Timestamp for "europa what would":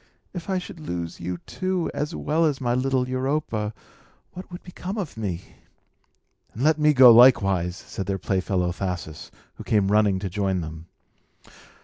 3.07-4.63